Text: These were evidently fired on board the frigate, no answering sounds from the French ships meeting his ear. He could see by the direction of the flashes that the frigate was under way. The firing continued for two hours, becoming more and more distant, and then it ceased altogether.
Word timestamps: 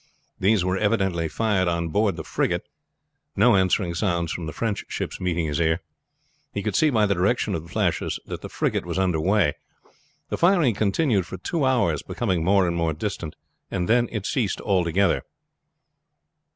These 0.39 0.65
were 0.65 0.79
evidently 0.79 1.27
fired 1.27 1.67
on 1.67 1.89
board 1.89 2.15
the 2.15 2.23
frigate, 2.23 2.67
no 3.35 3.55
answering 3.55 3.93
sounds 3.93 4.31
from 4.31 4.47
the 4.47 4.51
French 4.51 4.83
ships 4.87 5.21
meeting 5.21 5.45
his 5.45 5.59
ear. 5.59 5.79
He 6.51 6.63
could 6.63 6.75
see 6.75 6.89
by 6.89 7.05
the 7.05 7.13
direction 7.13 7.53
of 7.53 7.61
the 7.61 7.69
flashes 7.69 8.19
that 8.25 8.41
the 8.41 8.49
frigate 8.49 8.83
was 8.83 8.97
under 8.97 9.19
way. 9.21 9.53
The 10.29 10.39
firing 10.39 10.73
continued 10.73 11.27
for 11.27 11.37
two 11.37 11.65
hours, 11.65 12.01
becoming 12.01 12.43
more 12.43 12.65
and 12.67 12.75
more 12.75 12.93
distant, 12.93 13.35
and 13.69 13.87
then 13.87 14.09
it 14.11 14.25
ceased 14.25 14.59
altogether. 14.61 15.23